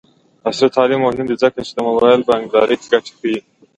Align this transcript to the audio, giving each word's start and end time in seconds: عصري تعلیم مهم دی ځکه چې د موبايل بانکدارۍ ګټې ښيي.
عصري 0.47 0.69
تعلیم 0.75 0.99
مهم 1.05 1.25
دی 1.29 1.35
ځکه 1.43 1.59
چې 1.67 1.71
د 1.73 1.79
موبايل 1.87 2.21
بانکدارۍ 2.29 2.75
ګټې 2.91 3.11
ښيي. 3.19 3.37